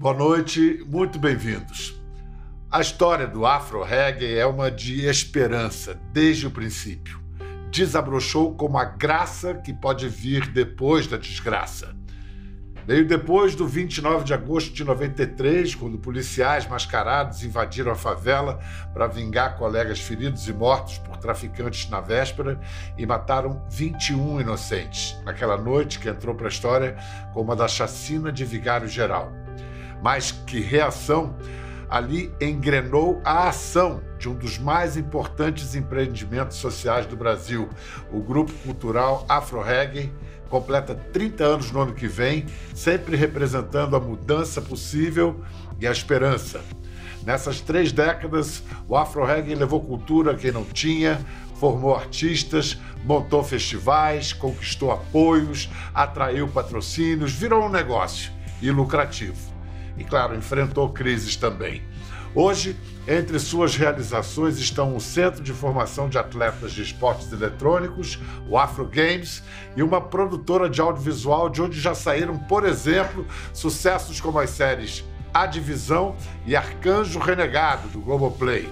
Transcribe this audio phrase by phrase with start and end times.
[0.00, 1.94] Boa noite, muito bem-vindos.
[2.70, 7.20] A história do Afro Reggae é uma de esperança desde o princípio.
[7.70, 11.94] Desabrochou como a graça que pode vir depois da desgraça.
[12.86, 18.58] Veio depois do 29 de agosto de 93, quando policiais mascarados invadiram a favela
[18.94, 22.58] para vingar colegas feridos e mortos por traficantes na véspera
[22.96, 26.96] e mataram 21 inocentes, naquela noite que entrou para a história
[27.34, 29.30] como a da chacina de Vigário Geral.
[30.02, 31.34] Mas que reação!
[31.88, 37.68] Ali engrenou a ação de um dos mais importantes empreendimentos sociais do Brasil,
[38.12, 40.12] o Grupo Cultural Afro Reggae
[40.50, 45.40] completa 30 anos no ano que vem, sempre representando a mudança possível
[45.80, 46.60] e a esperança.
[47.24, 51.20] Nessas três décadas, o Afro Reggae levou cultura a quem não tinha,
[51.54, 59.49] formou artistas, montou festivais, conquistou apoios, atraiu patrocínios, virou um negócio e lucrativo.
[60.00, 61.82] E, claro, enfrentou crises também.
[62.34, 62.74] Hoje,
[63.06, 68.86] entre suas realizações estão o Centro de Formação de Atletas de Esportes Eletrônicos, o Afro
[68.86, 69.42] Games,
[69.76, 75.04] e uma produtora de audiovisual de onde já saíram, por exemplo, sucessos como as séries
[75.34, 78.68] A Divisão e Arcanjo Renegado, do Globoplay.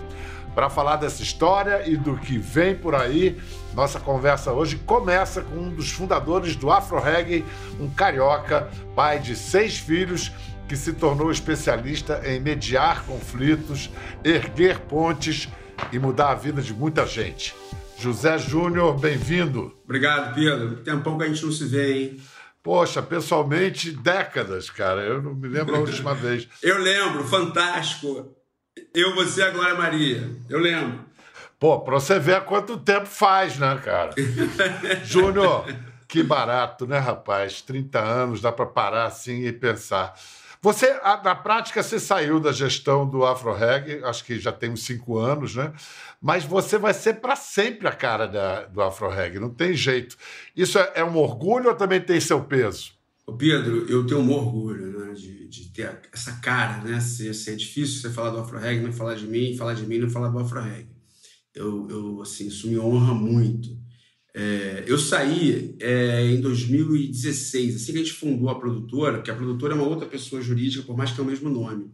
[0.54, 3.40] Para falar dessa história e do que vem por aí,
[3.74, 7.44] nossa conversa hoje começa com um dos fundadores do Afro Reggae,
[7.78, 10.32] um carioca, pai de seis filhos
[10.68, 13.90] que se tornou especialista em mediar conflitos,
[14.22, 15.48] erguer pontes
[15.90, 17.54] e mudar a vida de muita gente.
[17.98, 19.74] José Júnior, bem-vindo.
[19.84, 20.76] Obrigado, Pedro.
[20.84, 22.20] Tempão que a gente não se vê, hein?
[22.62, 25.00] Poxa, pessoalmente, décadas, cara.
[25.00, 26.46] Eu não me lembro a última vez.
[26.62, 28.36] Eu lembro, fantástico.
[28.94, 30.30] Eu, você, a Glória Maria.
[30.50, 31.00] Eu lembro.
[31.58, 34.12] Pô, pra você ver quanto tempo faz, né, cara?
[35.02, 35.64] Júnior,
[36.06, 37.62] que barato, né, rapaz?
[37.62, 40.14] 30 anos, dá para parar assim e pensar.
[40.60, 40.92] Você,
[41.24, 45.16] na prática, você saiu da gestão do Afro Reggae, acho que já tem uns cinco
[45.16, 45.72] anos, né?
[46.20, 50.16] Mas você vai ser para sempre a cara da, do Afro Reggae, não tem jeito.
[50.56, 52.92] Isso é, é, um orgulho ou também tem seu peso?
[53.38, 56.98] Pedro, eu tenho um orgulho né, de, de ter essa cara, né?
[56.98, 59.86] Se, se, é difícil você falar do Afro Reggae, não falar de mim, falar de
[59.86, 60.88] mim, não falar do Afro Reggae.
[61.54, 63.76] Eu, eu assim, isso me honra muito.
[64.34, 69.34] É, eu saí é, em 2016, assim que a gente fundou a produtora, que a
[69.34, 71.90] produtora é uma outra pessoa jurídica, por mais que tenha o mesmo nome.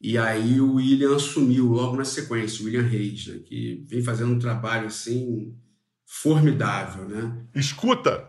[0.00, 4.32] E aí o William assumiu logo na sequência, o William Reis, né, que vem fazendo
[4.32, 5.54] um trabalho assim
[6.04, 7.36] formidável, né?
[7.54, 8.24] Escuta,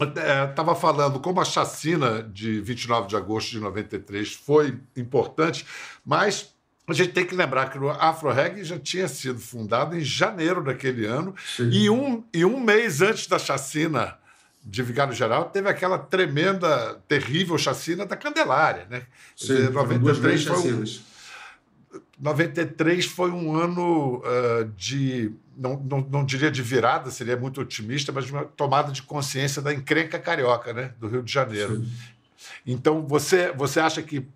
[0.00, 5.66] estava é, falando como a chacina de 29 de agosto de 93 foi importante,
[6.04, 6.55] mas
[6.88, 10.62] a gente tem que lembrar que o Afro Reggae já tinha sido fundado em janeiro
[10.62, 14.16] daquele ano e um, e um mês antes da chacina
[14.62, 19.02] de Vigário Geral teve aquela tremenda, terrível chacina da Candelária, né?
[19.36, 20.84] Sim, dizer, 93 foi um,
[22.18, 28.12] 93 foi um ano uh, de, não, não, não diria de virada, seria muito otimista,
[28.12, 30.92] mas de uma tomada de consciência da encrenca carioca, né?
[30.98, 31.76] Do Rio de Janeiro.
[31.76, 31.92] Sim.
[32.66, 34.26] Então, você, você acha que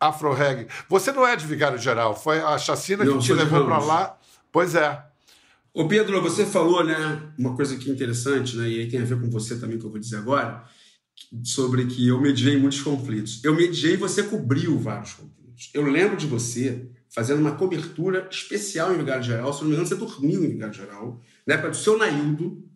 [0.00, 0.68] Afro Reggae.
[0.88, 4.18] Você não é de Vigário Geral, foi a chacina não, que te levou para lá.
[4.52, 5.02] Pois é.
[5.74, 9.04] Ô Pedro, você falou, né, uma coisa que é interessante, né, e aí tem a
[9.04, 10.64] ver com você também que eu vou dizer agora,
[11.44, 13.42] sobre que eu mediei muitos conflitos.
[13.44, 15.70] Eu mediei e você cobriu vários conflitos.
[15.74, 19.88] Eu lembro de você fazendo uma cobertura especial em Vigário Geral, se não me engano,
[19.88, 22.67] você dormiu em Vigário Geral, na época do seu Naildo,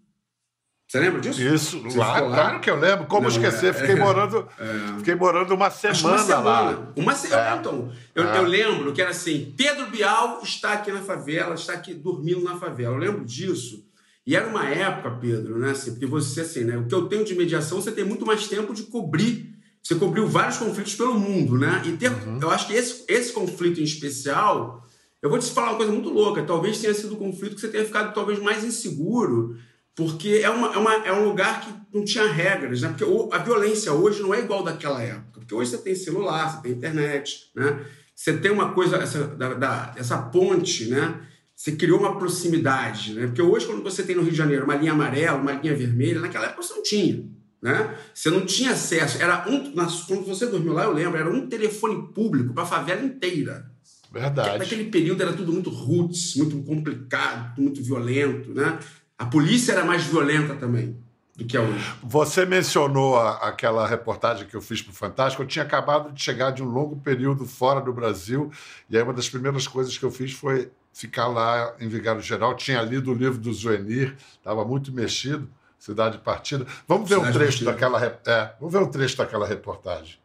[0.92, 1.40] você lembra disso?
[1.40, 3.06] Isso, lá, claro que eu lembro.
[3.06, 3.70] Como Não, esquecer?
[3.70, 6.92] É, fiquei, é, morando, é, fiquei morando uma semana, uma semana lá.
[6.94, 7.58] Uma semana, é.
[7.58, 7.92] então.
[8.14, 12.44] Eu, eu, lembro que era assim: Pedro Bial está aqui na favela, está aqui dormindo
[12.44, 12.94] na favela.
[12.94, 13.82] Eu lembro disso.
[14.26, 15.70] E era uma época, Pedro, né?
[15.70, 16.76] Assim, porque você, assim, né?
[16.76, 19.50] O que eu tenho de mediação, você tem muito mais tempo de cobrir.
[19.82, 21.80] Você cobriu vários conflitos pelo mundo, né?
[21.86, 22.38] E ter, uhum.
[22.38, 24.86] eu acho que esse, esse conflito em especial,
[25.22, 26.42] eu vou te falar uma coisa muito louca.
[26.42, 29.56] Talvez tenha sido o um conflito que você tenha ficado talvez mais inseguro
[29.94, 32.88] porque é, uma, é, uma, é um lugar que não tinha regras, né?
[32.88, 36.62] Porque a violência hoje não é igual daquela época, porque hoje você tem celular, você
[36.62, 37.84] tem internet, né?
[38.14, 41.20] Você tem uma coisa, essa, da, da, essa ponte, né?
[41.54, 43.26] Você criou uma proximidade, né?
[43.26, 46.20] Porque hoje, quando você tem no Rio de Janeiro uma linha amarela, uma linha vermelha,
[46.20, 47.24] naquela época você não tinha,
[47.62, 47.98] né?
[48.14, 49.20] Você não tinha acesso.
[49.20, 53.02] Era um, quando você dormiu lá, eu lembro, era um telefone público para a favela
[53.04, 53.70] inteira.
[54.10, 54.58] Verdade.
[54.58, 58.78] Naquele período era tudo muito roots, muito complicado, muito violento, né?
[59.18, 60.96] A polícia era mais violenta também
[61.36, 61.84] do que é hoje.
[62.02, 65.42] Você mencionou a, aquela reportagem que eu fiz para o Fantástico.
[65.42, 68.50] Eu tinha acabado de chegar de um longo período fora do Brasil
[68.88, 72.54] e aí uma das primeiras coisas que eu fiz foi ficar lá em Vigário Geral.
[72.54, 75.48] Tinha lido o livro do Zuenir, estava muito mexido,
[75.78, 76.66] Cidade Partida.
[76.86, 77.90] Vamos ver Cidade um trecho Partida.
[77.90, 80.21] daquela é, vamos ver um trecho daquela reportagem.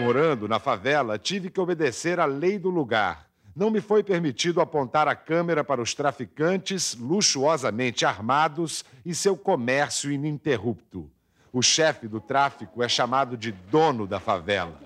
[0.00, 3.26] Morando na favela, tive que obedecer à lei do lugar.
[3.54, 10.10] Não me foi permitido apontar a câmera para os traficantes luxuosamente armados e seu comércio
[10.10, 11.10] ininterrupto.
[11.52, 14.80] O chefe do tráfico é chamado de dono da favela.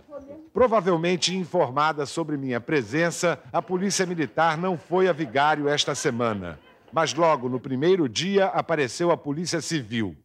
[0.53, 6.59] Provavelmente informada sobre minha presença, a Polícia Militar não foi a Vigário esta semana.
[6.93, 10.17] Mas logo no primeiro dia apareceu a Polícia Civil.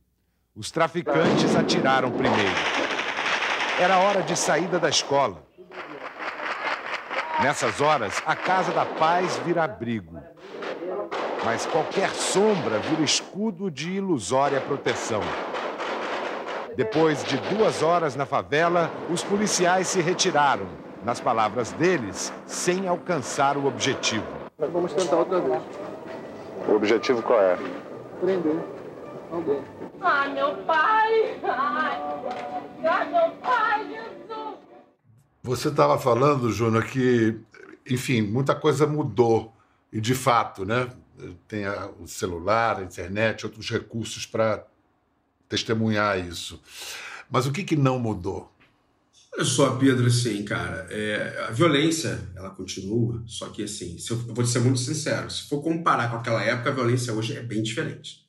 [0.55, 2.78] Os traficantes atiraram primeiro.
[3.79, 5.37] Era hora de saída da escola.
[7.41, 10.21] Nessas horas, a Casa da Paz vira abrigo.
[11.45, 15.21] Mas qualquer sombra vira escudo de ilusória proteção.
[16.75, 20.67] Depois de duas horas na favela, os policiais se retiraram.
[21.01, 24.27] Nas palavras deles, sem alcançar o objetivo.
[24.57, 25.61] Vamos tentar outra vez.
[26.67, 27.57] O objetivo qual é?
[28.19, 28.57] Prender
[29.31, 29.63] alguém.
[30.01, 31.39] Ai, meu pai!
[31.43, 32.01] Ai,
[32.85, 34.55] ai meu pai, Jesus!
[35.43, 37.39] Você estava falando, Júnior, que,
[37.89, 39.53] enfim, muita coisa mudou.
[39.91, 40.89] E, de fato, né?
[41.47, 44.65] Tem a, o celular, a internet, outros recursos para
[45.47, 46.61] testemunhar isso.
[47.29, 48.51] Mas o que, que não mudou?
[49.33, 54.17] Olha só, Pedro, assim, cara, é, a violência, ela continua, só que, assim, se eu,
[54.27, 57.41] eu vou ser muito sincero, se for comparar com aquela época, a violência hoje é
[57.41, 58.28] bem diferente.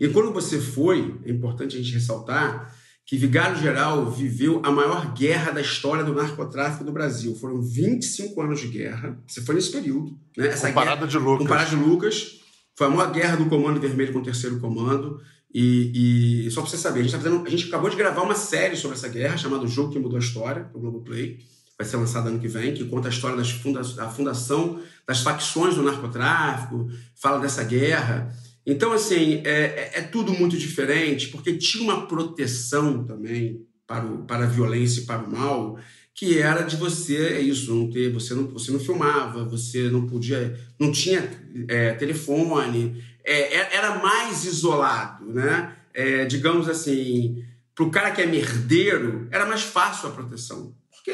[0.00, 2.74] E quando você foi, é importante a gente ressaltar
[3.06, 7.36] que Vigário Geral viveu a maior guerra da história do narcotráfico do Brasil.
[7.36, 9.16] Foram 25 anos de guerra.
[9.26, 10.18] Você foi nesse período.
[10.36, 10.48] Né?
[10.48, 11.38] Essa Comparada guerra, de Lucas.
[11.38, 12.40] Comparada de Lucas.
[12.74, 15.20] Foi a maior guerra do Comando Vermelho com o Terceiro Comando.
[15.54, 18.22] E, e só para você saber, a gente, tá fazendo, a gente acabou de gravar
[18.22, 21.38] uma série sobre essa guerra, chamada O Jogo que Mudou a História, pro Globoplay.
[21.78, 25.20] Vai ser lançada ano que vem, que conta a história das funda da fundação das
[25.20, 28.34] facções do narcotráfico, fala dessa guerra.
[28.66, 34.24] Então, assim, é, é, é tudo muito diferente, porque tinha uma proteção também para, o,
[34.24, 35.78] para a violência e para o mal,
[36.12, 40.06] que era de você, é isso, não ter, você não, você não filmava, você não
[40.06, 41.30] podia, não tinha
[41.68, 45.76] é, telefone, é, é, era mais isolado, né?
[45.94, 50.74] É, digamos assim, para o cara que é merdeiro, era mais fácil a proteção.
[50.90, 51.12] Porque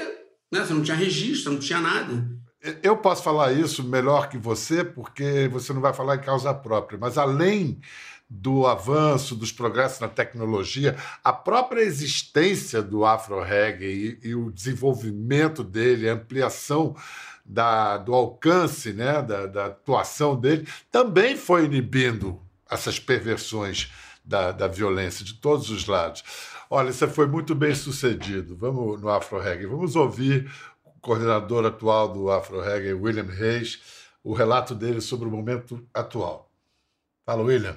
[0.51, 2.31] né, você não tinha registro, não tinha nada.
[2.83, 6.97] Eu posso falar isso melhor que você, porque você não vai falar em causa própria,
[6.97, 7.81] mas além
[8.31, 15.63] do avanço, dos progressos na tecnologia, a própria existência do afro-reggae e, e o desenvolvimento
[15.65, 16.97] dele, a ampliação
[17.45, 23.93] da, do alcance, né, da, da, atuação dele, também foi inibindo essas perversões
[24.25, 26.23] da, da violência de todos os lados.
[26.71, 28.57] Olha, você foi muito bem sucedido.
[28.57, 29.67] Vamos no Afro Reggae.
[29.67, 30.51] Vamos ouvir
[31.03, 33.81] coordenador atual do Afro Reggae, William Reis,
[34.23, 36.49] o relato dele sobre o momento atual.
[37.27, 37.77] Fala, William.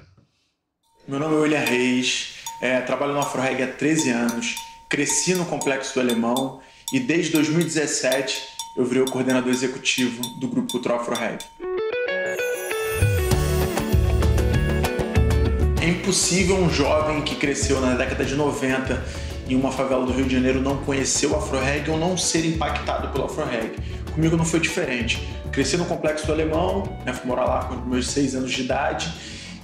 [1.08, 4.54] Meu nome é William Reis, é, trabalho no Afro Reggae há 13 anos,
[4.88, 6.62] cresci no Complexo do Alemão
[6.92, 8.40] e desde 2017
[8.78, 11.44] eu virei o coordenador executivo do Grupo Cultural Afro Reg.
[15.82, 19.02] É impossível um jovem que cresceu na década de 90
[19.48, 22.44] em uma favela do Rio de Janeiro não conhecer o Afro Reg ou não ser
[22.44, 23.76] impactado pelo Afro Reg.
[24.12, 25.26] Comigo não foi diferente.
[25.52, 29.12] Cresci no Complexo do Alemão, né, fui morar lá com meus seis anos de idade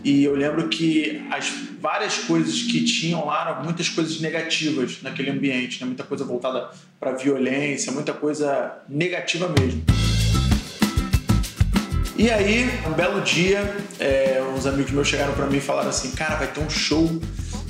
[0.04, 5.30] e eu lembro que as várias coisas que tinham lá eram muitas coisas negativas naquele
[5.30, 5.86] ambiente, né?
[5.86, 9.84] muita coisa voltada para violência, muita coisa negativa mesmo.
[12.16, 16.10] E aí, um belo dia, é, uns amigos meus chegaram para mim e falaram assim:
[16.12, 17.20] Cara, vai ter um show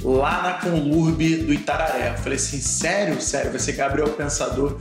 [0.04, 2.10] lá na Conlurb do Itararé.
[2.10, 3.20] Eu falei assim: Sério?
[3.20, 4.78] Sério, vai ser Gabriel Pensador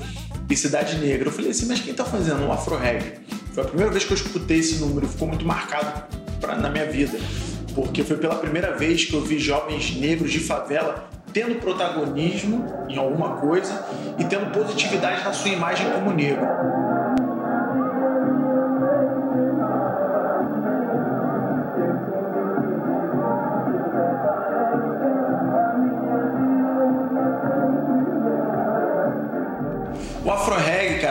[0.49, 1.29] e Cidade Negra.
[1.29, 3.13] Eu falei assim: Mas quem tá fazendo um afro reggae?
[3.53, 6.03] Foi a primeira vez que eu escutei esse número, ficou muito marcado
[6.39, 7.19] pra, na minha vida,
[7.75, 12.97] porque foi pela primeira vez que eu vi jovens negros de favela tendo protagonismo em
[12.97, 13.85] alguma coisa
[14.17, 16.45] e tendo positividade na sua imagem como negro.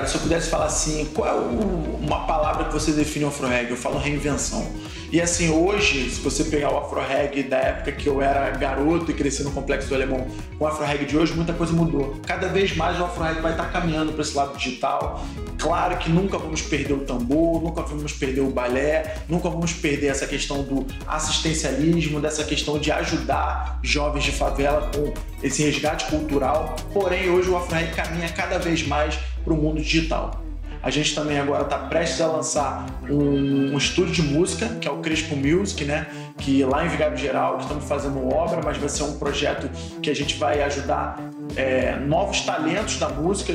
[0.01, 3.29] Cara, se eu pudesse falar assim, qual é o, uma palavra que você define o
[3.29, 3.71] afro reggae?
[3.71, 4.67] Eu falo reinvenção.
[5.13, 9.11] E assim, hoje, se você pegar o afro reggae da época que eu era garoto
[9.11, 10.25] e cresci no complexo do alemão,
[10.57, 12.17] com o afro reggae de hoje, muita coisa mudou.
[12.25, 15.25] Cada vez mais o afro reggae vai estar caminhando para esse lado digital.
[15.59, 20.07] Claro que nunca vamos perder o tambor, nunca vamos perder o balé, nunca vamos perder
[20.07, 26.77] essa questão do assistencialismo, dessa questão de ajudar jovens de favela com esse resgate cultural.
[26.93, 30.45] Porém, hoje o afro reggae caminha cada vez mais para o mundo digital.
[30.83, 34.91] A gente também agora está prestes a lançar um, um, estúdio de música, que é
[34.91, 36.07] o Crespo Music, né?
[36.41, 39.69] Que lá em Vigário Geral estamos fazendo obra, mas vai ser um projeto
[40.01, 41.19] que a gente vai ajudar
[41.57, 43.53] é, novos talentos da música,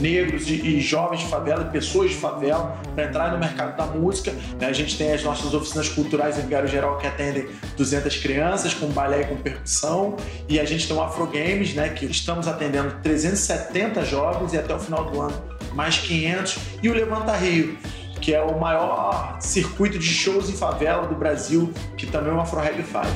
[0.00, 4.32] negros e, e, jovens de favela, pessoas de favela, para entrar no mercado da música.
[4.58, 4.66] Né?
[4.66, 8.86] A gente tem as nossas oficinas culturais em Vigário Geral que atendem 200 crianças com
[8.88, 10.16] balé e com percussão,
[10.48, 11.88] e a gente tem o Afro Games, né?
[11.90, 16.92] Que estamos atendendo 370 jovens e até o final do ano mais 500, e o
[16.92, 17.78] Levanta Rio,
[18.22, 22.60] que é o maior circuito de shows em favela do Brasil, que também o Afro
[22.60, 23.10] Reggae faz.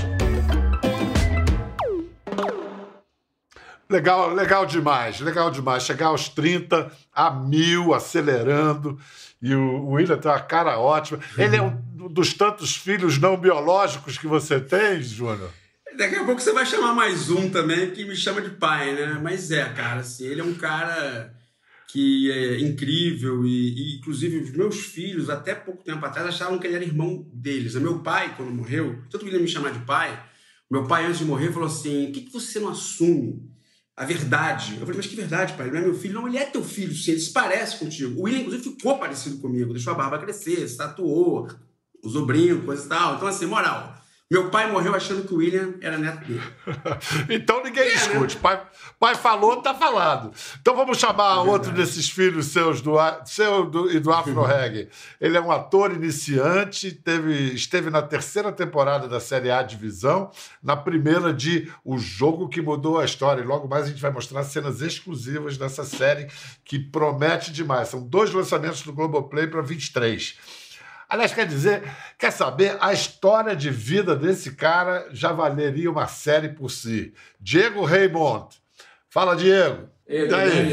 [3.88, 5.84] Legal, legal demais, legal demais.
[5.84, 8.98] Chegar aos 30 a mil, acelerando.
[9.40, 11.20] E o William tem uma cara ótima.
[11.38, 15.50] Ele é um dos tantos filhos não biológicos que você tem, Júnior?
[15.96, 19.20] Daqui a pouco você vai chamar mais um também que me chama de pai, né?
[19.22, 21.32] Mas é, cara, assim, ele é um cara
[21.88, 26.66] que é incrível e, e, inclusive os meus filhos até pouco tempo atrás achavam que
[26.66, 27.74] ele era irmão deles.
[27.74, 30.20] O meu pai quando morreu, tanto que me chamar de pai,
[30.70, 33.48] meu pai antes de morrer falou assim: "Por que, que você não assume
[33.96, 35.68] a verdade?" Eu falei: "Mas que verdade, pai?
[35.68, 38.18] Ele não é meu filho, não, ele é teu filho, sim, ele se parece contigo."
[38.20, 41.48] O William inclusive ficou parecido comigo, deixou a barba crescer, se tatuou,
[42.02, 43.16] usou brinco, coisa e tal.
[43.16, 43.96] Então assim, moral,
[44.28, 46.42] meu pai morreu achando que o William era neto dele.
[47.30, 48.34] então ninguém é, discute.
[48.34, 48.40] Né?
[48.42, 48.60] Pai,
[48.98, 50.32] pai falou, tá falado.
[50.60, 54.88] Então vamos chamar é outro desses filhos seus do, seu do, e do Afro Reggae.
[55.20, 60.28] Ele é um ator iniciante, teve, esteve na terceira temporada da Série A Divisão,
[60.60, 63.42] na primeira de O Jogo que Mudou a História.
[63.42, 66.26] E logo mais a gente vai mostrar cenas exclusivas dessa série
[66.64, 67.88] que promete demais.
[67.88, 70.65] São dois lançamentos do Globoplay para 23.
[71.08, 71.82] Aliás, quer dizer,
[72.18, 72.76] quer saber?
[72.80, 77.14] A história de vida desse cara já valeria uma série por si.
[77.40, 78.56] Diego Raymond.
[79.08, 79.88] Fala, Diego.
[80.08, 80.72] E aí?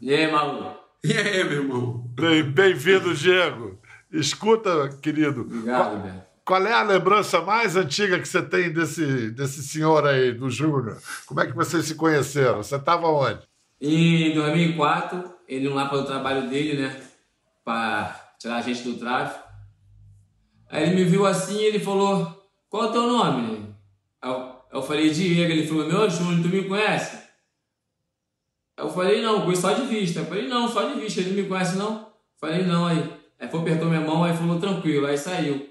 [0.00, 0.78] E aí, maluco?
[1.02, 2.10] E aí, meu irmão?
[2.54, 3.78] Bem-vindo, Diego.
[4.12, 5.42] Escuta, querido.
[5.42, 6.24] Obrigado, Beto.
[6.44, 10.98] Qual é a lembrança mais antiga que você tem desse, desse senhor aí, do Júnior?
[11.26, 12.62] Como é que vocês se conheceram?
[12.62, 13.40] Você estava onde?
[13.80, 17.00] Em 2004, ele lá para o trabalho dele, né?
[17.64, 19.43] Para tirar a gente do tráfico.
[20.74, 22.26] Aí ele me viu assim e ele falou,
[22.68, 23.72] qual é o teu nome?
[24.20, 25.52] Eu, eu falei, Diego.
[25.52, 27.16] Ele falou, meu Júnior, tu me conhece?
[28.76, 30.18] Eu falei, não, conheço só de vista.
[30.18, 31.20] Eu falei, não, só de vista.
[31.20, 32.00] Ele me conhece, não?
[32.00, 32.06] Eu
[32.40, 32.86] falei, não.
[32.86, 35.06] Aí, aí foi, apertou minha mão, aí falou, tranquilo.
[35.06, 35.64] Aí saiu.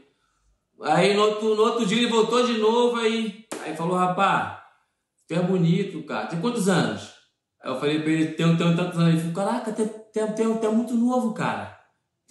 [0.81, 4.57] Aí no outro, no outro dia ele voltou de novo, aí, aí falou, rapaz,
[5.27, 6.27] tu é bonito, cara.
[6.27, 7.13] Tem quantos anos?
[7.62, 9.13] Aí eu falei pra ele, tem tantos anos.
[9.13, 11.72] Ele falou, caraca, tu é muito novo, cara.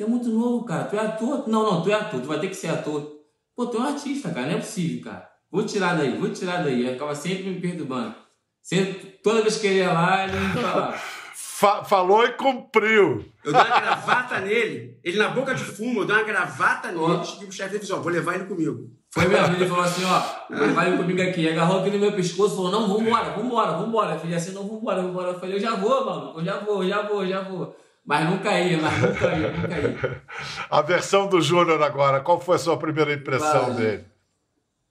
[0.03, 0.83] Tu é muito novo, cara.
[0.83, 1.49] Tu é ator?
[1.49, 2.21] Não, não, tu é ator.
[2.21, 3.21] Tu vai ter que ser ator.
[3.55, 4.49] Pô, tu é um artista, cara.
[4.49, 5.31] Não é possível, cara.
[5.49, 6.81] Vou tirar daí, vou tirar daí.
[6.81, 8.13] Ele acaba sempre me perturbando.
[8.61, 10.99] Sempre, toda vez que ele ia lá, ele falava.
[11.35, 13.25] Fa falou e cumpriu.
[13.45, 17.23] Eu dei uma gravata nele, ele na boca de fumo, eu dei uma gravata nele
[17.41, 18.91] e o chefe disse, ó, vou levar ele comigo.
[19.13, 21.49] Foi mesmo, ele falou assim, ó, vou levar ele comigo aqui.
[21.49, 24.15] Agarrou aqui no meu pescoço e falou, não, vambora, vambora, vambora.
[24.15, 25.29] Eu falei assim, não, vambora, vambora.
[25.29, 27.77] Eu falei, eu já vou, mano, eu já vou, já vou, já vou.
[28.05, 30.23] Mas não caía, mas não caía, não caía.
[30.69, 33.75] A versão do Júnior agora, qual foi a sua primeira impressão claro.
[33.75, 34.05] dele?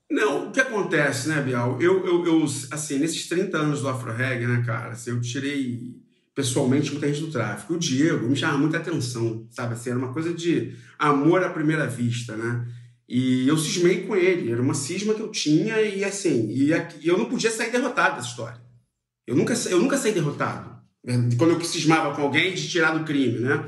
[0.10, 1.82] Não, o que acontece, né, Bial?
[1.82, 5.96] Eu, eu, eu, assim, nesses 30 anos do Afro Reggae, né, cara, assim, eu tirei
[6.36, 7.74] pessoalmente muita gente do tráfico.
[7.74, 9.74] O Diego me chamava muita atenção, sabe?
[9.74, 12.66] Assim, era uma coisa de amor à primeira vista, né?
[13.08, 17.08] E eu cismei com ele, era uma cisma que eu tinha e assim, e, e
[17.08, 18.62] eu não podia sair derrotado dessa história.
[19.28, 20.71] Eu nunca, eu nunca saí derrotado.
[21.38, 23.66] Quando eu cismava com alguém de tirar do crime, né?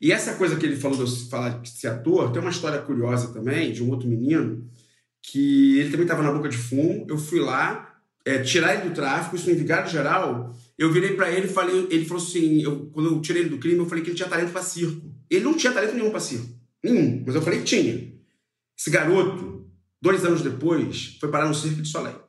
[0.00, 3.32] E essa coisa que ele falou de falar de ser ator, tem uma história curiosa
[3.32, 4.68] também de um outro menino
[5.22, 7.06] que ele também estava na boca de fumo.
[7.08, 10.54] Eu fui lá é, tirar ele do tráfico, isso no Vigário Geral.
[10.76, 13.58] Eu virei para ele e falei, ele falou assim, eu, quando eu tirei ele do
[13.58, 15.10] crime, eu falei que ele tinha talento para circo.
[15.30, 16.48] Ele não tinha talento nenhum para circo,
[16.82, 18.12] nenhum, mas eu falei que tinha.
[18.78, 19.66] Esse garoto,
[20.02, 22.23] dois anos depois, foi parar no circo de Soleil.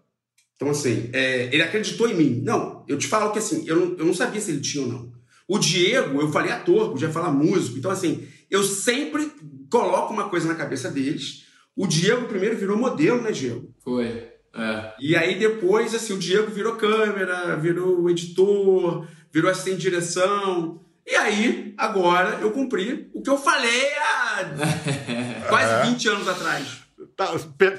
[0.56, 2.42] Então, assim, é, ele acreditou em mim.
[2.44, 4.90] Não, eu te falo que assim, eu não, eu não sabia se ele tinha ou
[4.90, 5.12] não.
[5.48, 7.78] O Diego, eu falei ator, podia falar músico.
[7.78, 9.32] Então, assim, eu sempre
[9.70, 11.46] coloco uma coisa na cabeça deles.
[11.76, 13.70] O Diego primeiro virou modelo, né, Diego?
[13.84, 14.32] Foi.
[14.56, 14.94] É.
[15.00, 20.82] E aí depois, assim, o Diego virou câmera, virou editor, virou assistente de direção.
[21.06, 24.40] E aí, agora, eu cumpri o que eu falei há
[25.50, 26.85] quase 20 anos atrás.
[27.16, 27.28] Tá,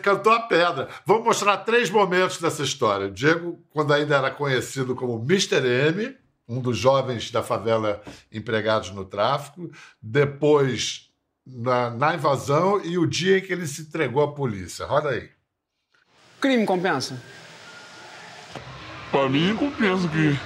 [0.03, 0.89] cantou a pedra.
[1.05, 3.11] Vamos mostrar três momentos dessa história.
[3.11, 5.57] Diego, quando ainda era conhecido como Mr.
[5.67, 6.17] M,
[6.49, 8.03] um dos jovens da favela
[8.33, 11.11] empregados no tráfico, depois
[11.47, 14.87] na, na invasão e o dia em que ele se entregou à polícia.
[14.87, 15.29] Roda aí.
[16.41, 17.21] Crime compensa?
[19.11, 20.39] Para mim, compensa que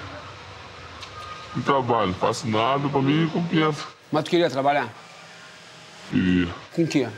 [1.54, 3.86] não trabalho, faço nada, para mim compensa.
[4.10, 4.92] Mas tu queria trabalhar?
[6.10, 6.48] Queria.
[6.74, 7.08] Com o quê?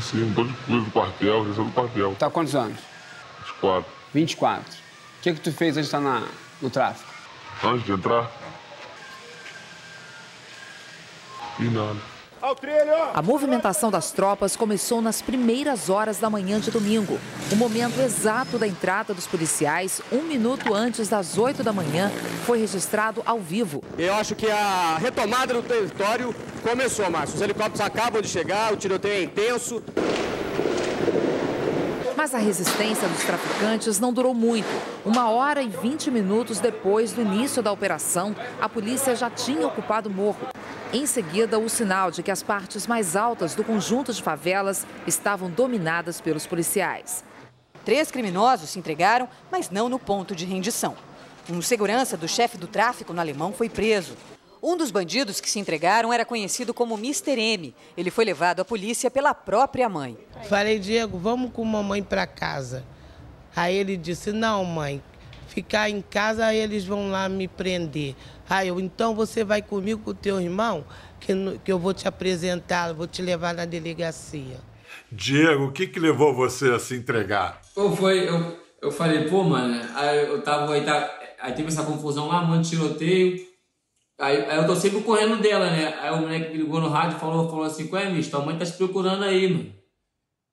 [0.00, 2.14] Sim, um monte de coisa do quartel, já do quartel.
[2.18, 2.78] Tá há quantos anos?
[3.40, 3.92] 24.
[4.14, 4.72] 24.
[4.72, 6.26] O que que tu fez antes de estar na,
[6.60, 7.10] no tráfico?
[7.62, 8.30] Antes de entrar.
[11.58, 12.13] E nada.
[13.14, 17.18] A movimentação das tropas começou nas primeiras horas da manhã de domingo.
[17.50, 22.12] O momento exato da entrada dos policiais, um minuto antes das 8 da manhã,
[22.44, 23.82] foi registrado ao vivo.
[23.96, 27.36] Eu acho que a retomada do território começou, Márcio.
[27.36, 29.82] Os helicópteros acabam de chegar, o tiroteio é intenso.
[32.24, 34.66] Mas a resistência dos traficantes não durou muito.
[35.04, 40.08] Uma hora e 20 minutos depois do início da operação, a polícia já tinha ocupado
[40.08, 40.48] o morro.
[40.90, 45.50] Em seguida, o sinal de que as partes mais altas do conjunto de favelas estavam
[45.50, 47.22] dominadas pelos policiais.
[47.84, 50.96] Três criminosos se entregaram, mas não no ponto de rendição.
[51.50, 54.16] Um segurança do chefe do tráfico no Alemão foi preso.
[54.66, 57.38] Um dos bandidos que se entregaram era conhecido como Mr.
[57.38, 57.74] M.
[57.98, 60.16] Ele foi levado à polícia pela própria mãe.
[60.48, 62.82] Falei, Diego, vamos com mamãe para casa.
[63.54, 65.02] Aí ele disse: Não, mãe,
[65.48, 68.14] ficar em casa, aí eles vão lá me prender.
[68.48, 70.86] Aí eu, então você vai comigo com o teu irmão,
[71.20, 74.56] que, que eu vou te apresentar, vou te levar na delegacia.
[75.12, 77.60] Diego, o que, que levou você a se entregar?
[77.74, 78.26] Pô, foi.
[78.26, 80.72] Eu, eu falei, pô, mano, aí eu tava.
[80.72, 83.52] Aí, tá, aí teve essa confusão lá, mano, tiroteio.
[84.18, 85.94] Aí, aí eu tô sempre correndo dela, né?
[86.00, 88.30] Aí o moleque ligou no rádio e falou, falou assim, qual é, misto?
[88.30, 89.74] Tua mãe tá te procurando aí, mano.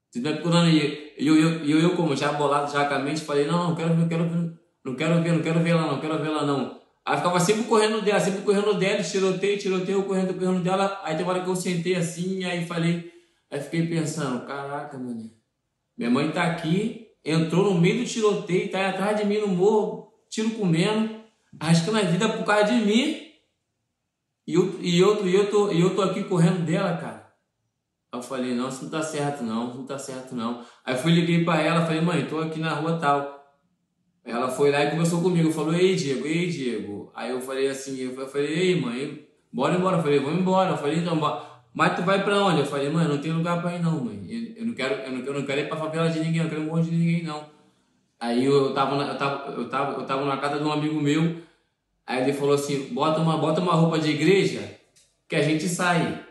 [0.10, 1.13] Você tá procurando aí.
[1.18, 3.75] E eu, eu, eu, eu, como já bolado já com a mente, falei, não, não
[3.75, 6.82] quero ver, quero não quero ver, não quero ver ela não, quero ver ela não.
[7.06, 11.00] Aí ficava sempre correndo dela, sempre correndo dela, tiroteio, tiroteio, correndo, correndo dela.
[11.03, 13.12] Aí tem uma hora que eu sentei assim, aí falei,
[13.50, 15.30] aí fiquei pensando, caraca, mano,
[15.98, 20.12] minha mãe tá aqui, entrou no meio do tiroteio, tá atrás de mim no morro,
[20.30, 21.22] tiro comendo,
[21.60, 23.31] arriscando a vida por causa de mim.
[24.51, 27.25] E eu, e eu, e eu, tô, e eu tô aqui correndo dela, cara.
[28.13, 30.62] Eu falei, não, isso não tá certo não, isso não tá certo não.
[30.84, 33.41] Aí fui liguei pra ela, falei, mãe, tô aqui na rua tal.
[34.26, 37.10] Ela foi lá e conversou comigo, falou, ei Diego, ei Diego.
[37.15, 39.97] Aí eu falei assim, eu falei, ei mãe, bora embora.
[39.97, 40.71] Eu falei, vamos embora.
[40.71, 41.17] Eu falei, então,
[41.73, 42.60] mas tu vai pra onde?
[42.60, 44.54] Eu falei, mãe, não tem lugar pra ir não, mãe.
[44.58, 46.49] Eu, não quero, eu não, eu não quero ir pra favela de ninguém, eu não
[46.49, 47.45] quero morrer de ninguém não.
[48.19, 50.99] Aí eu tava, na, eu, tava, eu, tava, eu tava na casa de um amigo
[50.99, 51.38] meu,
[52.06, 54.80] aí ele falou assim, bota uma, bota uma roupa de igreja
[55.28, 56.26] que a gente sai.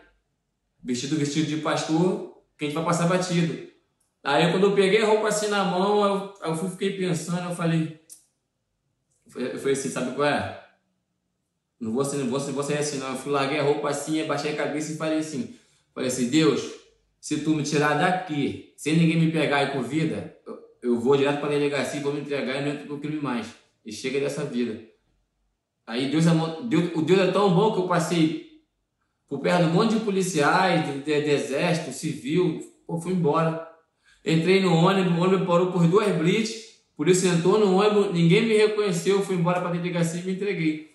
[0.83, 3.69] Vestido, vestido de pastor, que a gente vai passar batido.
[4.23, 7.99] Aí quando eu peguei a roupa assim na mão, eu, eu fiquei pensando, eu falei.
[9.35, 10.61] Eu falei assim, sabe qual é?
[11.79, 13.09] Não vou, não vou, não vou sair assim, não.
[13.09, 15.55] Eu fui, larguei a roupa assim, abaixei a cabeça e falei assim.
[15.95, 16.61] Falei assim, Deus,
[17.19, 21.17] se tu me tirar daqui, sem ninguém me pegar aí com vida, eu, eu vou
[21.17, 23.47] direto pra delegacia, vou me entregar e não entro pro crime mais.
[23.83, 24.90] E chega dessa vida.
[25.91, 26.31] Aí Deus, é
[26.63, 28.49] Deus, o Deus é tão bom que eu passei
[29.27, 33.67] por perto de um monte de policiais, de, de, de exército, civil, pô, fui embora.
[34.25, 36.53] Entrei no ônibus, o ônibus parou por duas blitz,
[36.95, 40.31] por isso entrou no ônibus, ninguém me reconheceu, fui embora para a delegacia e me
[40.31, 40.89] entreguei.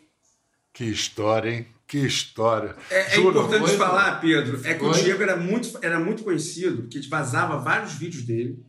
[0.72, 1.66] Que história, hein?
[1.86, 2.74] Que história.
[2.90, 4.88] É, é importante foi, falar, Pedro, é que foi.
[4.88, 8.64] o Diego era muito, era muito conhecido, porque vazava vários vídeos dele,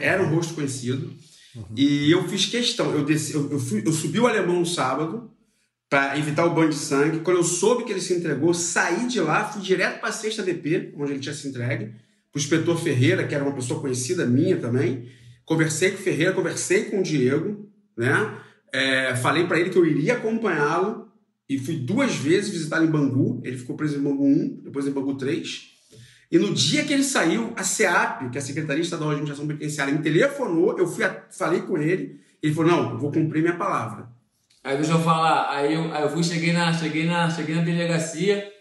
[0.00, 1.14] era um rosto conhecido,
[1.54, 1.64] uhum.
[1.76, 5.30] e eu fiz questão, eu, desci, eu, eu, fui, eu subi o alemão no sábado,
[5.88, 7.20] para evitar o banho de sangue.
[7.20, 10.42] Quando eu soube que ele se entregou, saí de lá, fui direto para a sexta
[10.42, 11.92] DP, onde ele tinha se entregue
[12.34, 15.08] o inspetor Ferreira, que era uma pessoa conhecida minha também.
[15.44, 18.38] Conversei com o Ferreira, conversei com o Diego, né?
[18.72, 21.08] É, falei para ele que eu iria acompanhá-lo
[21.48, 23.40] e fui duas vezes visitá-lo em Bangu.
[23.42, 25.78] Ele ficou preso em Bangu 1, depois em Bangu 3.
[26.30, 29.46] E no dia que ele saiu, a SEAP, que é a Secretaria Estadual de Administração
[29.46, 33.40] Penitenciária, me telefonou, eu fui a, falei com ele, ele falou, não, eu vou cumprir
[33.40, 34.10] minha palavra.
[34.68, 37.62] Aí deixa eu falar, aí eu, aí eu fui, cheguei na, cheguei, na, cheguei na
[37.62, 38.52] delegacia,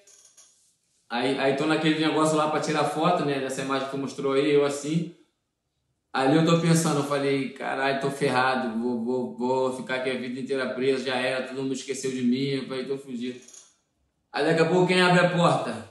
[1.09, 3.41] Aí, aí tô naquele negócio lá pra tirar foto, né?
[3.41, 5.13] Dessa imagem que tu mostrou aí, eu assim.
[6.13, 10.17] Ali eu tô pensando, eu falei, caralho, tô ferrado, vou, vou, vou ficar aqui a
[10.17, 13.39] vida inteira preso, já era, todo mundo esqueceu de mim, eu falei, tô fugido.
[14.31, 15.89] Aí daqui a pouco quem abre a porta?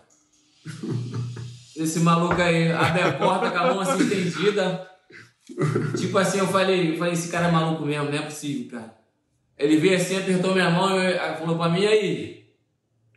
[1.76, 4.90] Esse maluco aí abre a porta com a mão assim estendida.
[5.96, 9.05] Tipo assim, eu falei, eu falei, esse cara é maluco mesmo, não é possível, cara.
[9.58, 12.46] Ele veio assim, apertou minha mão e falou pra mim, aí,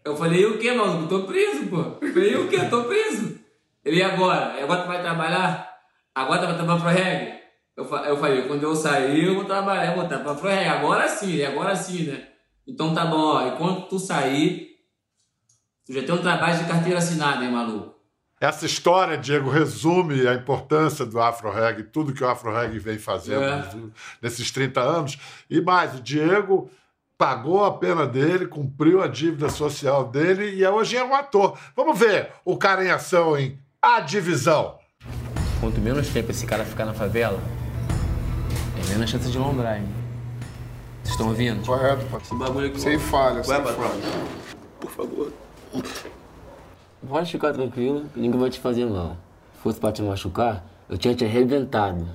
[0.05, 1.07] eu falei, o que, maluco?
[1.07, 1.97] Tô preso, pô.
[2.01, 2.65] Eu falei, o que?
[2.65, 3.39] Tô preso.
[3.83, 4.61] Ele, e agora?
[4.61, 5.77] Agora tu vai trabalhar?
[6.15, 7.39] Agora tu vai trabalhar pro reggae?
[7.75, 10.69] Eu, eu falei, quando eu sair, eu vou trabalhar, eu vou trabalhar pro reggae.
[10.69, 12.27] Agora sim, agora sim, né?
[12.65, 13.47] Então tá bom, ó.
[13.47, 14.77] E quando tu sair,
[15.85, 17.98] tu já tem um trabalho de carteira assinada, hein, maluco?
[18.41, 22.97] Essa história, Diego, resume a importância do Afro Reggae, tudo que o Afro Reggae vem
[22.97, 23.69] fazendo é.
[24.21, 25.19] nesses 30 anos.
[25.49, 26.71] E mais, o Diego
[27.17, 31.59] pagou a pena dele, cumpriu a dívida social dele e hoje é um ator.
[31.75, 34.79] Vamos ver o cara em ação em A Divisão.
[35.59, 37.41] Quanto menos tempo esse cara ficar na favela,
[38.77, 39.87] é menos chance de lombrar, hein?
[41.03, 41.65] Vocês estão ouvindo?
[41.65, 42.21] Correto, patrão.
[42.21, 42.79] Esse bagulho aqui.
[42.79, 43.89] Sem falha, sem Ué, patrão?
[43.89, 44.01] falha.
[44.79, 45.33] Por favor.
[47.07, 49.17] Pode ficar tranquilo, que ninguém vai te fazer mal.
[49.55, 52.07] Se fosse pra te machucar, eu tinha te arrebentado.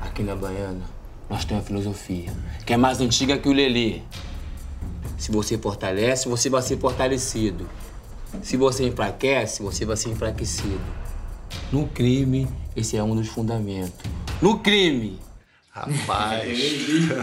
[0.00, 0.82] Aqui na Baiana,
[1.28, 2.32] nós temos uma filosofia
[2.66, 4.00] que é mais antiga que o Lelê.
[5.18, 7.68] Se você fortalece, você vai ser fortalecido.
[8.42, 10.80] Se você enfraquece, você vai ser enfraquecido.
[11.70, 13.92] No crime, esse é um dos fundamentos.
[14.40, 15.20] No crime!
[15.70, 16.58] Rapaz.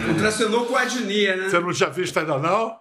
[0.08, 1.50] Contracenou com a etnia, né?
[1.50, 2.76] Você não tinha visto ainda, não?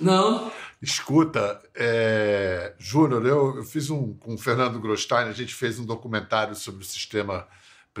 [0.00, 0.52] Não.
[0.80, 2.74] Escuta, é...
[2.78, 6.82] Júnior, eu, eu fiz um com o Fernando Grostein, a gente fez um documentário sobre
[6.82, 7.46] o sistema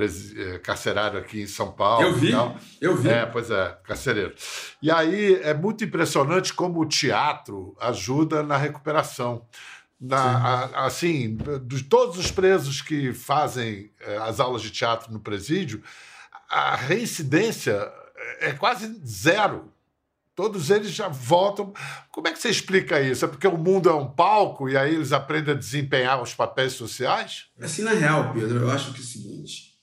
[0.00, 2.06] eh, carcerário aqui em São Paulo.
[2.06, 2.56] Eu vi, e tal.
[2.80, 3.08] eu vi.
[3.08, 4.32] É, pois é, carcereiro.
[4.80, 9.44] E aí é muito impressionante como o teatro ajuda na recuperação.
[10.00, 10.20] Na,
[10.68, 11.36] a- assim,
[11.66, 15.82] de todos os presos que fazem eh, as aulas de teatro no presídio,
[16.48, 17.90] a reincidência
[18.38, 19.72] é quase zero.
[20.38, 21.74] Todos eles já voltam.
[22.12, 23.24] Como é que você explica isso?
[23.24, 26.74] É porque o mundo é um palco e aí eles aprendem a desempenhar os papéis
[26.74, 27.46] sociais?
[27.60, 29.74] Assim, na real, Pedro, eu acho que é o seguinte: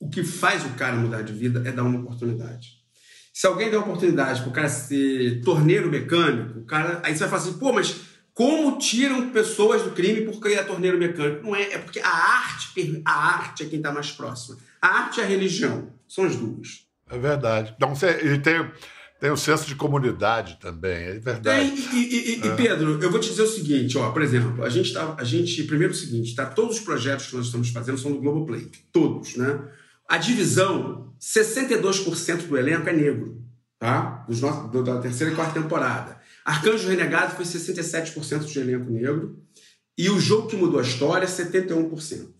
[0.00, 2.68] o que faz o cara mudar de vida é dar uma oportunidade.
[3.34, 7.02] Se alguém der uma oportunidade para o cara ser torneiro mecânico, o cara.
[7.04, 7.94] Aí você vai falar assim, pô, mas
[8.32, 11.44] como tiram pessoas do crime porque é torneiro mecânico?
[11.44, 14.56] Não é, é porque a arte, a arte é quem está mais próxima.
[14.80, 16.86] A arte e a religião são as duas.
[17.10, 17.74] É verdade.
[17.76, 18.72] Então, você, e tem,
[19.22, 21.70] tem o senso de comunidade também, é verdade.
[21.70, 22.56] Tem, e, e- e- É.
[22.56, 25.62] Pedro, eu vou te dizer o seguinte, ó, por exemplo, a gente tá, a gente,
[25.62, 29.36] primeiro o seguinte, tá, todos os projetos que nós estamos fazendo são do Globoplay, todos,
[29.36, 29.60] né?
[30.08, 33.40] A divisão, 62% do elenco é negro,
[33.78, 34.24] tá?
[34.28, 36.20] Dos nossos, do- da terceira e quarta temporada.
[36.44, 39.38] Arcanjo Renegado foi 67% de elenco negro
[39.96, 42.34] e o jogo que mudou a história, 71%.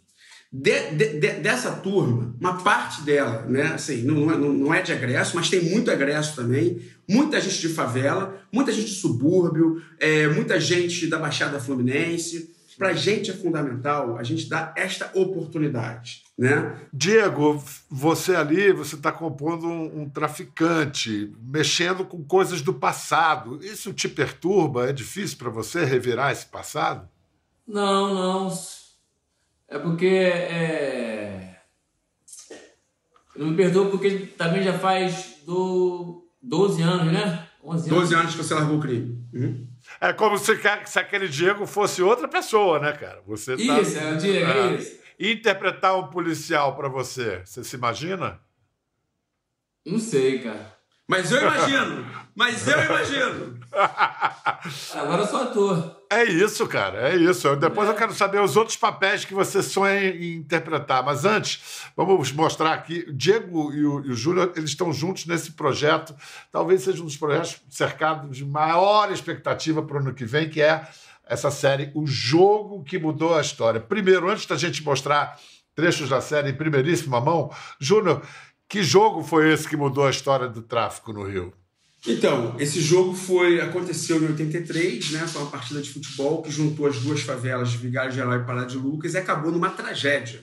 [0.52, 4.82] De- de- de- dessa turma, uma parte dela, né, assim, não, não é- não- é
[4.82, 9.80] de agresso, mas tem muito agresso também, muita gente de favela, muita gente de subúrbio,
[9.98, 12.50] é, muita gente da Baixada Fluminense.
[12.78, 16.74] Pra gente é fundamental a gente dar esta oportunidade, né?
[16.92, 23.58] Diego, você ali, você está compondo um, um traficante, mexendo com coisas do passado.
[23.62, 24.88] Isso te perturba?
[24.88, 27.08] É difícil para você revirar esse passado?
[27.68, 28.48] Não, não.
[29.72, 30.06] É porque.
[30.06, 31.56] É...
[33.34, 37.48] Eu não me perdoo porque também já faz do 12 anos, né?
[37.64, 38.02] 11 anos.
[38.02, 39.26] 12 anos que você largou o crime.
[39.32, 39.66] Uhum.
[39.98, 40.54] É como se,
[40.84, 43.22] se aquele Diego fosse outra pessoa, né, cara?
[43.26, 45.00] Você tá, Isso, é o Diego, é isso.
[45.18, 48.38] Interpretar um policial para você, você se imagina?
[49.86, 50.76] Não sei, cara.
[51.08, 52.06] Mas eu imagino!
[52.34, 53.60] Mas eu imagino!
[54.94, 56.01] Agora eu sou ator.
[56.14, 57.56] É isso, cara, é isso.
[57.56, 61.02] Depois eu quero saber os outros papéis que você sonha em interpretar.
[61.02, 63.06] Mas antes, vamos mostrar aqui.
[63.08, 66.14] O Diego e o, e o Júlio, eles estão juntos nesse projeto.
[66.52, 70.60] Talvez seja um dos projetos cercados de maior expectativa para o ano que vem, que
[70.60, 70.86] é
[71.26, 73.80] essa série O Jogo que Mudou a História.
[73.80, 75.38] Primeiro, antes da gente mostrar
[75.74, 78.20] trechos da série em primeiríssima mão, Júnior,
[78.68, 81.54] que jogo foi esse que mudou a história do tráfico no Rio?
[82.06, 85.26] Então, esse jogo foi aconteceu em 83, né?
[85.26, 88.64] Foi uma partida de futebol que juntou as duas favelas de Vigário Geral e Pará
[88.64, 90.40] de Lucas e acabou numa tragédia,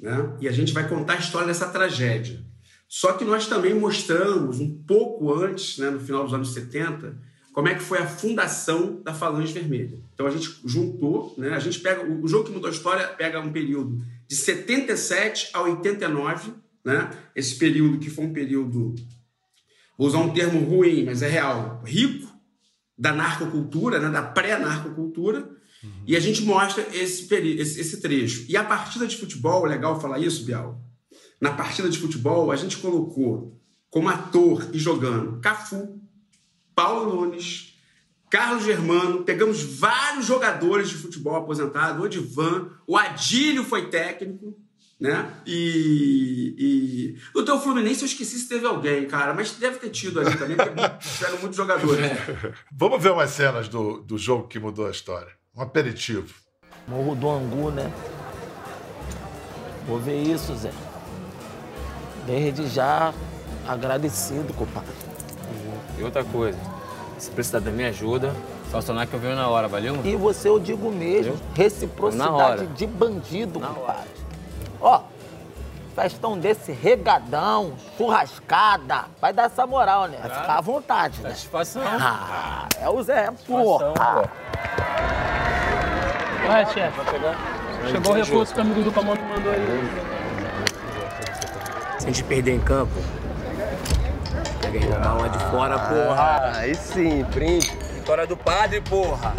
[0.00, 0.34] né?
[0.40, 2.42] E a gente vai contar a história dessa tragédia.
[2.88, 7.16] Só que nós também mostramos um pouco antes, né, no final dos anos 70,
[7.52, 9.98] como é que foi a fundação da Falange Vermelha.
[10.14, 11.50] Então a gente juntou, né?
[11.50, 15.62] A gente pega o, jogo que mudou a história pega um período de 77 a
[15.62, 16.52] 89,
[16.84, 17.10] né?
[17.34, 18.94] Esse período que foi um período
[19.96, 22.32] vou usar um termo ruim, mas é real, rico
[22.96, 25.50] da narcocultura, né, da pré-narcocultura,
[26.06, 28.46] e a gente mostra esse, esse, esse trecho.
[28.48, 30.80] E a partida de futebol, é legal falar isso, Bial?
[31.40, 36.00] Na partida de futebol, a gente colocou como ator e jogando Cafu,
[36.74, 37.74] Paulo Nunes,
[38.30, 44.58] Carlos Germano, pegamos vários jogadores de futebol aposentados, o Odivan, o Adílio foi técnico,
[45.04, 45.30] né?
[45.44, 50.18] E, e no teu Fluminense eu esqueci se teve alguém, cara, mas deve ter tido
[50.18, 50.72] ali também, porque
[51.06, 52.10] tiveram muitos jogadores.
[52.72, 55.30] Vamos ver umas cenas do, do jogo que mudou a história.
[55.54, 56.32] Um aperitivo.
[56.88, 57.92] Morro do Angu, né?
[59.86, 60.72] Vou ver isso, Zé.
[62.26, 63.12] Desde já
[63.68, 64.88] agradecido, compadre.
[65.98, 66.58] E outra coisa,
[67.18, 68.34] se precisar da minha ajuda,
[68.70, 69.98] só sonar que eu venho na hora, valeu?
[70.02, 72.66] E você eu digo mesmo, reciprocidade Na hora.
[72.66, 74.10] de bandido, compadre.
[74.20, 74.23] Ó,
[75.94, 79.04] festão desse regadão, churrascada.
[79.20, 80.18] Vai dar essa moral, né?
[80.20, 81.30] Vai ficar à vontade, né?
[81.30, 81.82] Satisfação.
[81.86, 83.94] Ah, é o Zé, porra.
[86.46, 87.00] Vai, chefe.
[87.90, 89.90] Chegou o reforço que o amigo do comando mandou aí.
[91.98, 92.92] Se a gente perder em campo,
[94.60, 96.52] pega aí na uma de fora, porra.
[96.56, 97.70] aí sim, brinde.
[97.94, 99.32] Vitória do padre, porra.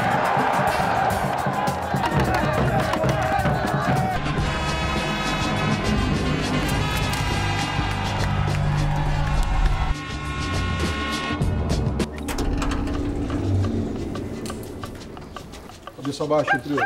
[16.16, 16.80] Cabeça baixa, trio.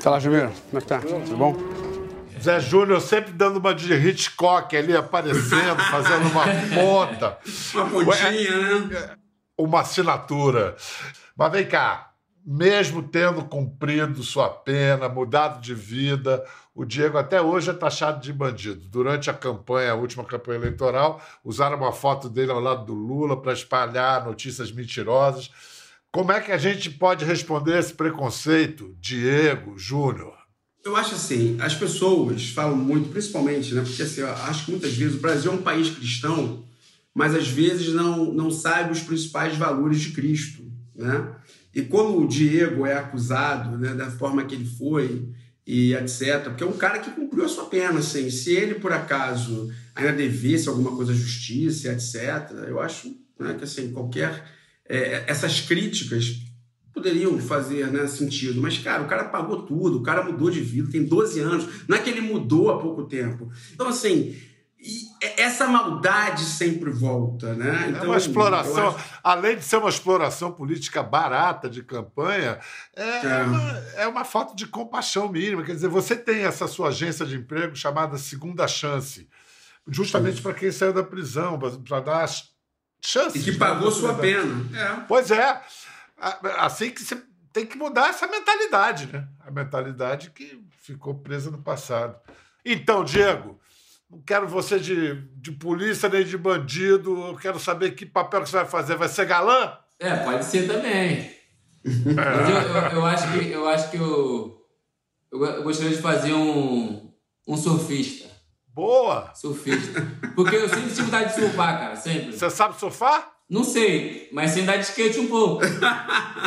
[0.00, 0.52] Fala, Juveiro.
[0.70, 0.98] Como é que tá?
[0.98, 1.56] Tudo bom?
[2.40, 7.38] Zé Júnior sempre dando uma de Hitchcock ali, aparecendo, fazendo uma ponta.
[7.74, 9.16] Uma pontinha, né?
[9.56, 10.76] Uma assinatura.
[11.36, 12.12] Mas vem cá,
[12.44, 18.32] mesmo tendo cumprido sua pena, mudado de vida, o Diego até hoje é taxado de
[18.32, 18.88] bandido.
[18.88, 23.40] Durante a campanha, a última campanha eleitoral, usaram uma foto dele ao lado do Lula
[23.40, 25.50] para espalhar notícias mentirosas.
[26.10, 30.36] Como é que a gente pode responder esse preconceito, Diego Júnior?
[30.84, 33.82] Eu acho assim, as pessoas falam muito, principalmente, né?
[33.82, 36.64] Porque assim, eu acho que muitas vezes o Brasil é um país cristão,
[37.14, 40.62] mas às vezes não, não sabe os principais valores de Cristo,
[40.94, 41.34] né?
[41.74, 45.28] E quando o Diego é acusado, né, da forma que ele foi
[45.66, 48.92] e etc, porque é um cara que cumpriu a sua pena, assim, se ele por
[48.92, 54.42] acaso ainda devesse alguma coisa à justiça, etc, eu acho né, que assim, qualquer
[54.88, 56.48] é, essas críticas
[56.92, 58.60] poderiam fazer né, sentido.
[58.60, 61.68] Mas, cara, o cara pagou tudo, o cara mudou de vida, tem 12 anos.
[61.86, 63.50] Não é que ele mudou há pouco tempo.
[63.72, 64.36] Então, assim,
[65.36, 67.86] essa maldade sempre volta, né?
[67.90, 69.04] Então, é uma exploração, acho...
[69.24, 72.58] além de ser uma exploração política barata de campanha,
[72.94, 73.42] é, é.
[73.42, 75.64] Uma, é uma falta de compaixão mínima.
[75.64, 79.28] Quer dizer, você tem essa sua agência de emprego chamada Segunda Chance,
[79.88, 82.24] justamente para quem saiu da prisão, para dar
[83.04, 83.46] chances.
[83.46, 84.66] E que pagou sua pena.
[84.76, 85.00] É.
[85.08, 85.62] Pois é
[86.58, 87.20] assim que você
[87.52, 89.26] tem que mudar essa mentalidade, né?
[89.40, 92.16] A mentalidade que ficou presa no passado.
[92.64, 93.58] Então, Diego,
[94.10, 98.50] não quero você de, de polícia nem de bandido, eu quero saber que papel que
[98.50, 98.96] você vai fazer.
[98.96, 99.78] Vai ser galã?
[99.98, 101.18] É, pode ser também.
[101.18, 101.38] É.
[101.84, 104.66] Mas eu, eu, eu, acho que eu acho que eu,
[105.32, 107.12] eu gostaria de fazer um,
[107.46, 108.27] um surfista.
[108.78, 109.32] Boa!
[109.34, 110.06] Surfista.
[110.36, 112.30] Porque eu sempre tive vontade de surfar, cara, sempre.
[112.30, 113.28] Você sabe surfar?
[113.50, 115.64] Não sei, mas sem dar de skate um pouco.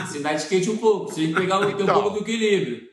[0.09, 1.13] sem dar de skate um pouco.
[1.13, 1.85] Sem pegar o então.
[1.85, 2.83] um pouco do equilíbrio.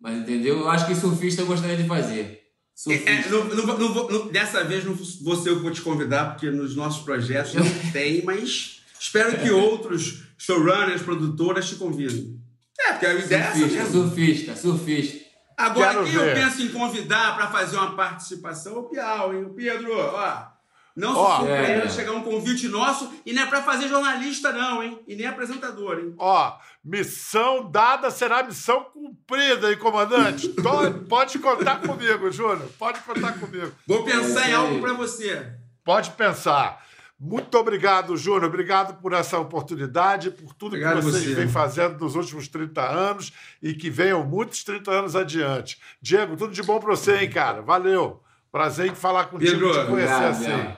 [0.00, 0.60] Mas entendeu?
[0.60, 2.40] Eu acho que surfista eu gostaria de fazer.
[2.88, 6.30] É, é, não, não, não, dessa vez não vou ser eu que vou te convidar,
[6.30, 12.40] porque nos nossos projetos não tem, mas espero que outros showrunners, produtoras te convidem.
[12.80, 13.92] É, porque a ideia surfista, é essa mesmo.
[13.92, 15.27] Surfista, surfista.
[15.58, 16.28] Agora, Quero quem ver.
[16.28, 19.44] eu penso em convidar para fazer uma participação é o Piau, hein?
[19.44, 20.46] O Pedro, ó.
[20.94, 21.88] Não se surpreenda é.
[21.88, 25.00] chegar um convite nosso e não é para fazer jornalista, não, hein?
[25.06, 26.14] E nem apresentador, hein?
[26.16, 30.48] Ó, missão dada será missão cumprida, hein, comandante?
[31.08, 32.68] Pode contar comigo, Júnior.
[32.78, 33.72] Pode contar comigo.
[33.86, 35.52] Vou pensar em algo para você.
[35.84, 36.84] Pode pensar.
[37.20, 38.44] Muito obrigado, Júnior.
[38.44, 43.32] Obrigado por essa oportunidade, por tudo obrigado que vocês vêm fazendo nos últimos 30 anos
[43.60, 45.80] e que venham muitos 30 anos adiante.
[46.00, 47.60] Diego, tudo de bom para você, hein, cara?
[47.60, 48.22] Valeu.
[48.52, 50.76] Prazer em falar contigo, Pedro, te conhecer obrigado, assim.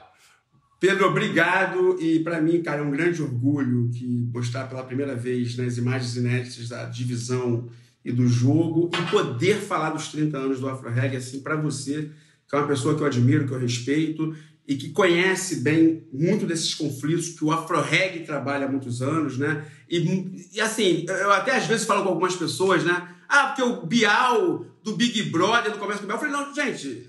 [0.81, 1.99] Pedro, obrigado.
[2.01, 6.17] E para mim, cara, é um grande orgulho que mostrar pela primeira vez nas imagens
[6.17, 7.69] inéditas da divisão
[8.03, 12.11] e do jogo e poder falar dos 30 anos do Afro Reggae assim para você,
[12.49, 14.35] que é uma pessoa que eu admiro, que eu respeito
[14.71, 19.37] e que conhece bem muito desses conflitos que o Afro Reggae trabalha há muitos anos,
[19.37, 19.65] né?
[19.91, 23.09] E, e assim, eu até às vezes falo com algumas pessoas, né?
[23.29, 27.05] Ah, porque o Bial do Big Brother, do começo do Bial, eu falei, não, gente,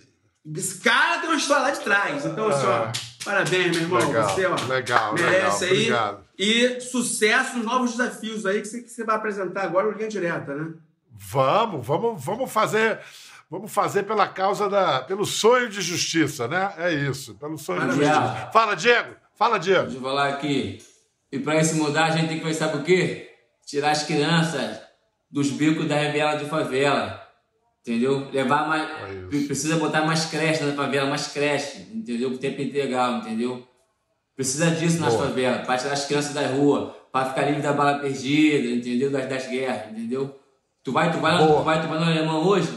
[0.56, 2.26] esse cara tem uma história lá de trás.
[2.26, 2.92] Então, assim, ó, é.
[3.24, 4.08] Parabéns, meu irmão.
[4.08, 5.82] Legal, você, ó, legal, merece legal, aí.
[5.84, 6.24] Obrigado.
[6.40, 10.10] E sucesso nos novos desafios aí que você, que você vai apresentar agora no Linha
[10.10, 10.74] Direta, né?
[11.12, 13.00] Vamos, vamos, vamos fazer.
[13.52, 15.02] Vamos fazer pela causa da.
[15.02, 16.74] pelo sonho de justiça, né?
[16.78, 18.50] É isso, pelo sonho de justiça.
[18.54, 19.16] Fala, Diego!
[19.36, 19.84] Fala, Diego!
[19.84, 20.82] Deixa eu falar aqui.
[21.30, 23.30] E para isso mudar, a gente tem que pensar por quê?
[23.66, 24.80] Tirar as crianças
[25.30, 27.22] dos bicos da revela de favela.
[27.82, 28.30] Entendeu?
[28.32, 28.90] Levar mais.
[28.90, 32.30] É precisa botar mais creche na favela, mais creche, entendeu?
[32.30, 33.68] O tempo integral, entendeu?
[34.34, 38.00] Precisa disso nas favelas, para tirar as crianças da rua, para ficar livre da bala
[38.00, 39.12] perdida, entendeu?
[39.12, 40.40] Das, das guerras, entendeu?
[40.82, 42.70] Tu vai, tu vai, lá, tu vai, tu vai no alemão hoje,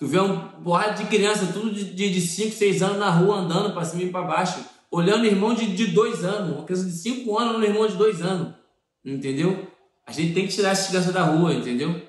[0.00, 3.84] tu vê um porrada de criança, tudo de 5, 6 anos na rua andando para
[3.84, 7.38] cima e para baixo, olhando irmão de 2 de dois anos, uma criança de 5
[7.38, 8.54] anos olhando irmão de 2 anos,
[9.04, 9.68] entendeu?
[10.06, 12.02] A gente tem que tirar essas crianças da rua, entendeu?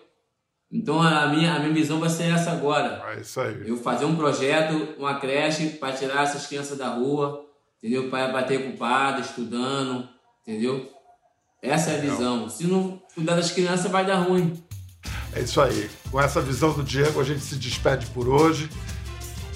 [0.72, 3.04] Então a minha, a minha visão vai ser essa agora.
[3.14, 3.68] É isso aí.
[3.68, 7.46] Eu fazer um projeto, uma creche para tirar essas crianças da rua,
[7.78, 8.10] entendeu?
[8.10, 10.08] Para bater culpado, estudando,
[10.42, 10.90] entendeu?
[11.62, 12.50] Essa é a visão.
[12.50, 14.54] Se não cuidar das crianças, vai dar ruim.
[15.34, 15.90] É isso aí.
[16.10, 18.70] Com essa visão do Diego, a gente se despede por hoje.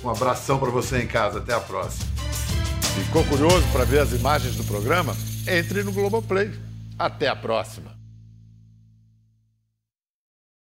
[0.04, 1.40] Um abração para você em casa.
[1.40, 2.06] Até a próxima.
[3.04, 5.16] Ficou curioso para ver as imagens do programa?
[5.48, 6.52] Entre no Globoplay.
[6.98, 7.95] Até a próxima.